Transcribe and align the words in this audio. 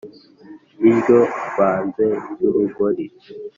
iryo 0.89 1.19
banze 1.57 2.07
ry’urugori 2.35 3.05